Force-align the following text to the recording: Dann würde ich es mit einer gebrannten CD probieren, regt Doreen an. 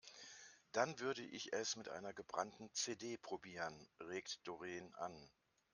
Dann 0.71 0.97
würde 0.99 1.21
ich 1.21 1.53
es 1.53 1.75
mit 1.75 1.87
einer 1.89 2.11
gebrannten 2.11 2.73
CD 2.73 3.17
probieren, 3.19 3.87
regt 3.99 4.39
Doreen 4.47 4.91
an. 4.95 5.29